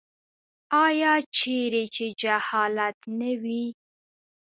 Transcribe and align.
آیا 0.85 1.13
چیرې 1.37 1.83
چې 1.95 2.05
جهالت 2.21 2.97
نه 3.19 3.31
وي؟ 3.41 3.65